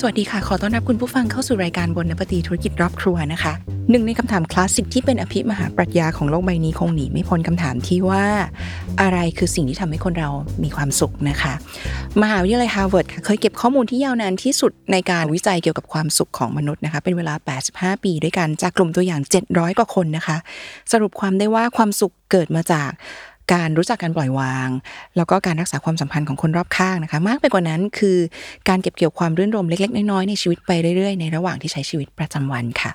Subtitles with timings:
[0.00, 3.52] สวัสดีค่ะ ขอต้อนรับคุณผู้ฟังเข้าสู่รายการบนนปตีธุรกิจรอบครัวนะคะ
[3.90, 8.24] หนึ่งในคำถามคลาสสิกที่เป็นอภิมหาปรัชญาของโลกใบนี้คงหนีไม่พ้นคำถามที่ว่า
[9.02, 10.30] อะไรคือสิ่งที่ทำให้คนเรา
[10.62, 11.52] มีความสุขนะคะ
[12.22, 17.34] มหาวิทยาลัยฮาร์วาร์ดค่ะเคยเก็บข้อมูลที่ยาวนานที่สุดในการวิจัยเกี่ยวกับความสุขของมนุษย์นะคะ เป็นเวลา
[17.68, 19.20] 85 ปีด้วยกันจากกลุ่มตัวอย่าง
[19.50, 20.36] 700 กว่าคนนะคะ
[20.92, 22.90] สรุปความได้ว่าความสุขเกิดมาจาก
[23.54, 24.68] การรู้จักการปล่อยวาง
[25.16, 28.18] แล้วก็การรักษาความสัมพันธ์ของคนรอบข้างนะคะ มากไปกว่านั้นคือ
[28.68, 32.90] การเก็บเกี่ยวความรื่นรมเล็ก ๆ น้อยๆในชีวิตไปเรื่อยๆในระหว่างที่ใช้ชีวิตประจำวันค่ะ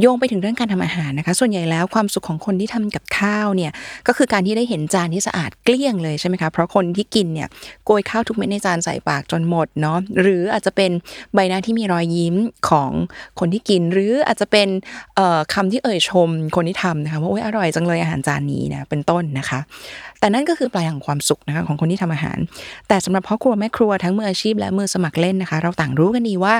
[0.00, 3.72] โยงไปถึงเรื่องการทำอาหารนะคะ ส่วนใหญ่แล้วความสุขของคนที่ทำกับข้าวเนี่ย
[4.06, 7.48] ก็คือการที่ได้เห็นจานที่สะอาดเกลี้ยงเลยใช่ไหมคะเพราะคนที่กินเนี่ย
[7.86, 10.90] โกยข้าวทุกเม็ดในจานใส่ปากจนหมดเนาะหรืออาจจะเป็น
[11.34, 12.36] ใบหน้าที่มีรอยยิ้ม
[12.68, 12.90] ของ
[13.40, 14.68] คนที่กิน หรืออาจจะเป็น
[15.54, 19.60] คำที่เอ่ยชมคนที่ทำนะคะว่าโอ้ยอร่อยจังเลยอาหารจานนี้นะเป็นต้นนะคะ
[20.20, 22.38] แต่นั่นก็คือปลายของความสุขนะคะของคนที่ทำอาหาร
[22.88, 26.54] แต่สำหรับพ่อครัวแม่ครัวทั้งมืออาชีพและมือสมัครเล่นนะคะ เราต่างรู้กันดีว่า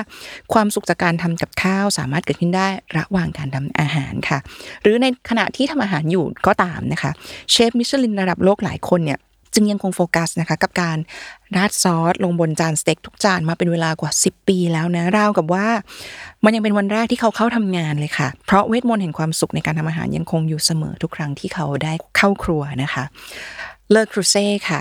[0.53, 4.39] ความสุขจากการทำกับข้าวสามารถเกิดขึ้นได้ระหว่างการทำอาหารค่ะ
[4.81, 7.11] หรือในขณะที่ทำอาหารอยู่ก็ตามนะคะ
[7.51, 9.19] เชฟมิชลินระดับโลกหลายคนเนี่ย
[9.53, 10.97] จึงยังคงโฟกัสนะคะกับการ
[11.55, 15.67] ราดซอสลงบนจานสเต็กทุกจานมาเป็นเวลากว่า 10 ปีแล้วนะราวกับว่า
[16.45, 23.03] มันยังเป็นวันแรกที่เขาเข้าทำงานเลยค่ะ เพราะเวทมนต์แห่งความสุขในการทำอาหารยังคงอยู่เสมอทุกครั้งที่เขาได้เข้าครัวนะคะ
[23.91, 24.79] เลอครูเซ่ค่ะ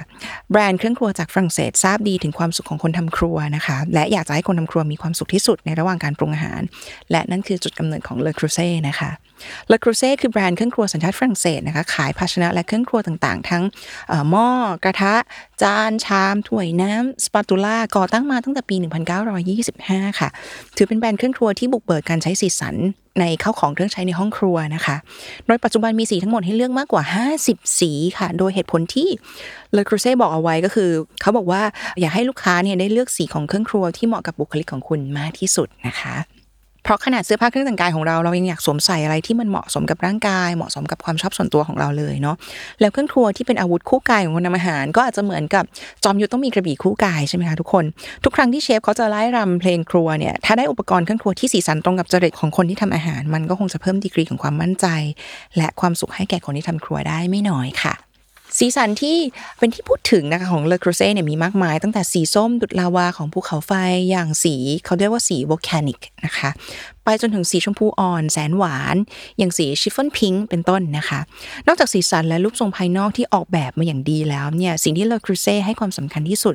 [0.50, 6.60] แบรนด์เครื่องครัวจากฝรั่งเศสทราบดีถึงความสุขของคนทำครัวนะคะ และอยากจะให้คนทำครัวมีความสุขที่สุดในระหว่างการปรุงอาหาร
[7.10, 9.10] และนั่นคือจุดกำเนิดของเลอครูเซ่นะคะ
[9.68, 13.62] เลอครูเซ่คือแบรนด์เครื่องครัวสัญชาติฝรั่งเศสนะคะ ขายภาชนะและเครื่องครัวต่างๆ ทั้ง
[14.30, 14.48] หม้อ
[14.84, 15.14] กระทะ
[15.62, 18.76] จาน ชาม ถ้วยน้ำสปาตูล่าก่อตั้งมาตั้งแต่ปี
[19.48, 20.28] 1925 ค่ะ
[20.76, 22.76] ถือเป็นแบรนด์เครื่องครัวที่บุกเบิกการใช้สีสัน
[23.20, 24.96] ในข้าวของเครื่องใช้ในห้องครัวนะคะ
[25.46, 27.02] โดยปัจจุบันมีสีทั้งหมดให้เลือกมากกว่า
[27.40, 29.08] 50 สีค่ะ โดยเหตุผลที่
[29.72, 30.90] เลอครูเซ่บอกเอาไว้ก็คือ
[31.20, 31.62] เขาบอกว่า
[32.00, 36.14] อยากให้ลูกค้าเนี่ยได้เลือกสีของเครื่องครัวที่เหมาะกับบุคลิกของคุณมากที่สุดนะคะ
[36.84, 42.36] เพราะขนาดเสื้อผ้าเครื่องแต่งกายของเราเรายังอยากสวมใส่อะไรที่มันเหมาะสมกับร่างกาย เหมาะสมกับความชอบส่วนตัวของเราเลยเนาะ
[42.80, 45.64] แล้วเครื่องครัวที่เป็นอาวุธคู่กายของคนทำอาหาร ก็อาจจะเหมือนกับ
[46.04, 47.84] จอมยุทธต้องมีกระบี่คู่กายใช่ไหมคะทุกคน
[48.24, 54.86] ทุกครั้งที่เชฟเขาจะไล่รำเพลงครัวเนี่ยถ้าได้อุปกรณ์เครื่องครัวที่สีสันตรงกับจริตของคนที่ทำอาหาร มันก็คงจะเพิ่มดีกรีของความมั่นใจ
[55.56, 57.94] และความสุขให้แก่คนที่ทำครัวได้ไม่น้อยค่ะ
[58.58, 59.16] สีสันที่
[59.58, 63.72] เป็นที่พูดถึงนะคะของเลอครูเซ่เนี่ยมีมากมาย ตั้งแต่สีส้มดุดลาวาของภูเขาไฟ
[64.10, 64.54] อย่างสี
[64.84, 66.50] เขาเรียกว่าสี Volcanic นะคะ
[67.04, 68.96] ไปจนถึงสีชมพูอ่อนแสนหวาน
[69.38, 71.20] อย่างสี Chiffon Pink เป็นต้นนะคะ
[71.66, 76.54] นอกจากสีสันและรูปทรงภายนอกที่ออกแบบมาอย่างดีแล้วเนี่ย สิ่งที่เลอครูเซ่ให้ความสำคัญที่สุด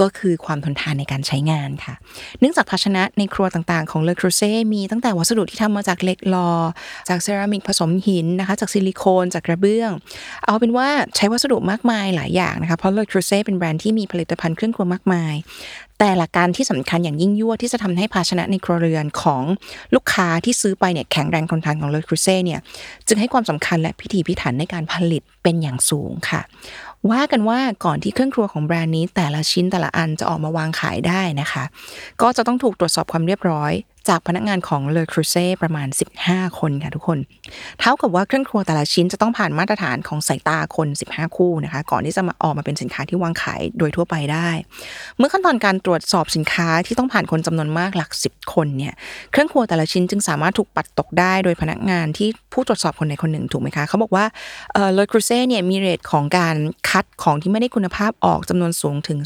[0.00, 1.94] ก็คือความทนทานในการใช้งานค่ะ
[2.40, 6.50] เนื่องจากภาชนะในครัวต่างๆ ของเลอครูเซ่มีตั้งแต่วัสดุที่ทำมาจากเหล็กหล่อ
[7.08, 9.90] จากเซรามิกผสมหินนะคะ จากซิลิโคนจากกระเบื้อง
[10.44, 15.34] เอาเป็นว่าใช้วัสดุมากมายหลายอย่างนะคะ เพราะเลอครูเซ่เป็นแบรนด์ที่มีผลิตภัณฑ์เครื่องครัวมากมาย
[16.02, 19.42] แต่หลักการที่สำคัญอย่างยิ่งยวดที่จะทำให้ภาชนะในครัวเรือนของ
[19.94, 22.60] ลูกค้าที่ซื้อไปเนี่ยแข็งแรงทนทานของเลอครูเซ่เนี่ย
[23.06, 26.40] จึงให้ความสำคัญและพิถีพิถันในการผลิตเป็นอย่างสูงค่ะ
[27.10, 31.64] ว่ากันว่าก่อนที่เครื่องครัวของแบรนด์นี้แต่ละชิ้นแต่ละอันจะออกมาวางขายได้นะคะ
[32.22, 33.72] ก็จะต้องถูกตรวจสอบความเรียบร้อย
[34.08, 35.88] จากพนักงานของเลอครูเซ่ประมาณ
[36.22, 37.18] 15 คนค่ะทุกคน
[37.80, 44.48] เท่ากับว่าเครื่องครัวแต่ละชิ้นจะต้องผ่านมาตรฐานของสายตาคน 15 คู่นะคะ ก่อนที่จะมาออกมาเป็นสินค้าที่วางขายโดยทั่วไปได้
[45.18, 48.94] เมื่อขั้นตอนการตรวจสอบสินค้าที่ต้องผ่านคนจำนวนมากหลัก 10 คนเนี่ย
[49.30, 54.24] เครื่องครัวแต่ละชิ้นจึงสามารถถูกปัดตกได้โดยพนักงานที่ผู้ตรวจสอบคนใดคนหนึ่งถูกไหมคะ เขาบอกว่า
[54.92, 56.56] เลอครูเซ่เนี่ยมีเรทของการ
[56.90, 59.18] คัดของที่ไม่ได้คุณภาพออกจำนวนสูงถึง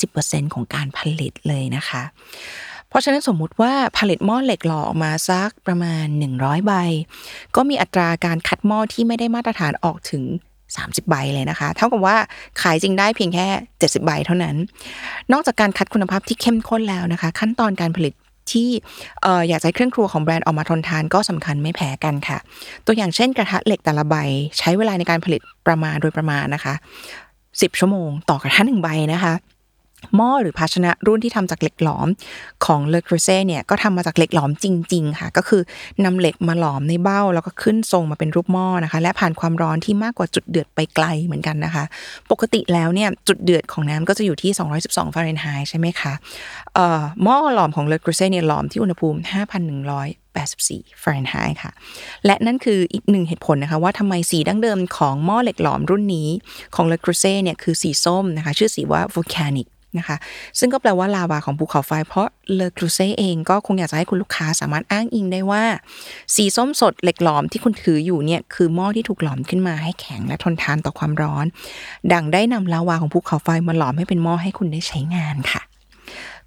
[0.00, 2.02] 30%ของการผลิตเลยนะคะ
[2.88, 6.06] เพราะฉะนั้นสมมุติว่าผลิตหม้อเหล็กหล่อออกมาสักประมาณ
[6.36, 6.72] 100 ใบ
[7.56, 10.22] ก็มีอัตราการคัดหม้อที่ไม่ได้มาตรฐานออกถึง
[10.66, 12.16] 30 ใบเลยนะคะ เท่ากับว่า
[12.62, 13.46] ขายจริงได้เพียงแค่
[13.78, 14.56] 70 ใบเท่านั้น
[15.32, 18.14] นอกจากการคัดคุณภาพที่เข้มข้นแล้วนะคะ ขั้นตอนการผลิต
[18.50, 18.68] ที่
[19.48, 22.38] อยากใช้เครื่องครัวของแบรนด์ออกมาทนทานก็สำคัญไม่แพ้กันค่ะ
[22.86, 24.14] ตัวอย่างเช่นกระทะเหล็กแต่ละใบ
[24.58, 26.74] ใช้เวลาในการผลิตประมาณโดยประมาณนะคะ
[27.26, 29.34] 10 ชั่วโมง ต่อกระทะหนึ่งใบนะคะ
[30.16, 32.08] หม้อหรือภาชนะรุ่นที่ทำจากเหล็กหลอม
[32.66, 35.62] ของเลครูเซ่เนี่ยก็ทำมาจากเหล็กหลอมจริง ๆ ค่ะ ก็คือ
[36.04, 41.84] นำเหล็กมาหลอมในเบ้า แล้วก็ขึ้นทรงมาเป็นรูปหม้อนะคะ และผ่านความร้อนที่มากกว่าจุดเดือดไปไกลเหมือนกันนะคะ
[42.30, 44.50] ปกติแล้วเนี่ยจุดเดือดของน้ำก็จะอยู่ที่
[44.82, 46.12] 212ฟาเรนไฮต์ใช่ไหมคะ
[46.74, 49.28] เอ่อหม้อหลอมของเลครูเซ่เนี่ยหลอมที่อุณหภูมิ 5,100
[50.54, 51.72] 84ฟาเรนไฮต์ค่ะ
[52.26, 56.28] และนั่นคืออีกหนึ่งเหตุผลนะคะว่าทำไมสีดั้งเดิมของหม้อเหล็กหลอมรุ่นนี้
[56.74, 59.68] ของเลครูเซ่เนี่ยคือสีส้มนะคะ ชื่อสีว่า volcanic
[59.98, 60.16] นะคะ
[60.58, 65.64] ซึ่งก็แปลว่าลาวาของภูเขาไฟ เพราะเลอครูเซ่เองก็คงอยากจะให้คุณลูกค้าสามารถอ้างอิงได้ว่า
[66.34, 71.46] สีส้มสดเหล็กหลอมที่คุณถืออยู่เนี่ย คือหม้อที่ถูกหลอมขึ้นมาให้แข็งและทนทานต่อความร้อน
[72.12, 75.62] ดังได้นำลาวาของภูเขาไฟมาหลอมให้เป็นหม้อให้คุณได้ใช้งานค่ะ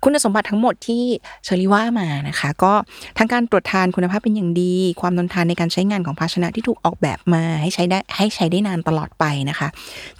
[0.04, 1.04] คุณสมบัติทั้งหมดที่
[1.44, 2.74] เชอรี่ว่ามานะคะ ก็
[3.18, 9.68] ทั้งการตรวจทานคุณภาพเป็นอย่างดี ความทนทานในการใช้งานของภาชนะที่ถูกออกแบบมาให้ใช้ได้ให้ใช้ได้นานตลอดไปนะคะ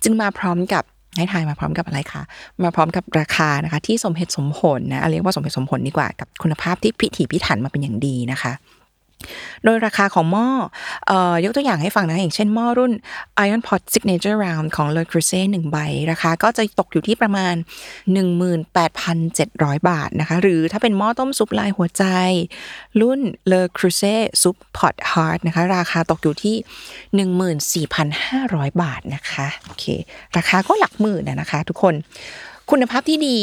[0.04, 0.84] จึงมาพร้อมกับ
[1.18, 2.24] ให้ทายมาพร้อมกับอะไรคะ
[2.66, 8.52] มาพร้อมกับราคานะคะ ที่สมเหตุสมผลนะเรียกว่าสมเหตุสมผลดีกว่ากับคุณภาพที่พิถีพิถันมาเป็นอย่างดีนะคะ
[9.64, 10.48] โดยราคาของหม้อ
[11.08, 12.94] เอ่อยกตัวอย่างให้ฟังนะอย่างเช่นหม้อรุ่น
[13.46, 15.78] Iron Pot Signature Round ของ Le Creuset หนึ่งใบ
[16.12, 17.56] ราคาก็จะตกอยู่ที่ประมาณ
[19.12, 22.04] 18,700 บาทนะคะ หรือถ้าเป็นหม้อต้มซุปลายหัวใจ
[23.02, 23.20] รุ่น
[23.52, 26.56] Le Creuset Soup Pot Heart นะคะ ราคาตกอยู่ที่
[28.10, 29.86] 14,500 บาทนะคะ โอเค
[30.38, 31.94] ราคาก็หลักหมื่นนะคะทุกคน
[32.72, 33.40] คุณภาพที่ดี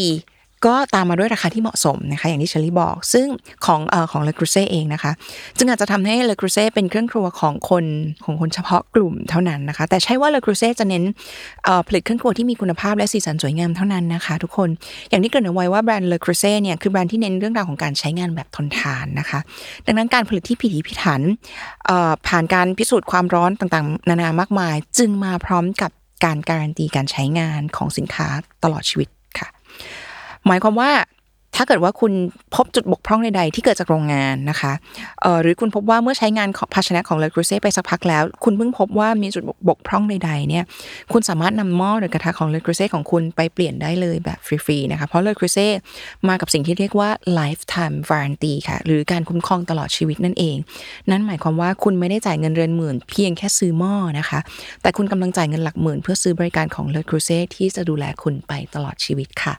[0.67, 3.27] ก็ตามมาด้วยราคาที่เหมาะสมนะคะอย่างที่เชอรี่บอก ซึ่ง
[3.67, 5.13] ของเอ่อของเลครูเซ่เองนะคะ
[5.57, 7.85] จึงอาจจะทำให้เลครูเซ่เป็นเครื่องครัวของคน
[8.25, 11.05] ของคนเฉพาะกลุ่มเท่านั้นนะคะ แต่ใช่ว่าเลครูเซ่จะเน้น
[11.65, 14.69] เอ่อผลิตเครื่องครัวที่มีคุณภาพและสีสันสวยงามเท่านั้นนะคะ ทุกคน
[15.11, 19.41] อย่างที่เกริ่นเอาไว้ว่าแบรนด์เลครูเซ่เนี่ยคือแบรนด์ที่เน้นเรื่องราวของการใช้งานแบบทนทานนะคะ
[19.87, 21.21] ดังนั้นการผลิตที่พิถีพิถัน
[21.87, 25.91] เอ่อผ่านการพิสูจน์ความร้อนต่างๆ นานามากมาย จึงมาพร้อมกับ
[26.25, 28.29] การการันตีการใช้งานของสินค้า
[28.65, 29.09] ตลอดชีวิต
[29.39, 29.49] ค่ะ
[30.49, 30.91] หมายความว่า
[31.59, 32.13] ถ้าเกิดว่าคุณ
[32.55, 34.73] พบจุดบกพร่องใดๆที่เกิดจากโรงงานนะคะ
[35.23, 40.65] เอ่อหรือคุณพบว่าเมื่อใช้งานของภาชนะของเลกรูเซ่ไปสักพักแล้ว คุณเพิ่งพบว่ามีจุดบกพร่องใดๆเนี่ย
[41.13, 45.69] คุณสามารถนำหม้อหรือกระทะของเลกรูเซ่ของคุณไปเปลี่ยนได้เลยแบบฟรีๆนะคะเพราะเลกรูเซ่
[46.29, 50.57] มากับสิ่งที่เรียกว่า lifetime warranty ค่ะ หรือการคุ้มครองตลอดชีวิตนั่นเอง
[51.11, 54.41] นั่นหมายความว่าคุณไม่ได้จ่ายเงินเรือนหมื่น เพียงแค่ซื้อหม้อนะคะ
[54.83, 59.55] แต่คุณกำลังจ่ายเงินหลักหมื่น เพื่อซื้อบริการของเล c ครูเซ่ที่จะดูแลคุณไปตลอดชีวิตค่ะ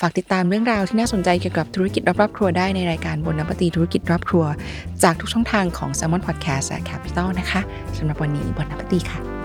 [0.00, 4.44] ฝากติดตามเรื่องราวที่น่าสนใจเกี่ยวกับธุรกิจรอบรอบครัวได้ในรายการบนน้ำปตีธุรกิจรอบครัว
[5.02, 7.60] จากทุกช่องทางของ s ซ l m o n Podcast และ Capital นะคะ
[7.98, 9.35] สำหรับวันนี้บนน้ำปตีค่ะ